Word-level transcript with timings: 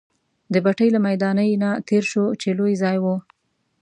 د 0.53 0.55
بټۍ 0.65 0.89
له 0.95 0.99
میدانۍ 1.07 1.51
نه 1.63 1.69
تېر 1.87 2.03
شوو، 2.11 2.27
چې 2.41 2.47
لوی 2.59 2.73
ځای 2.83 2.97
وو. 3.03 3.15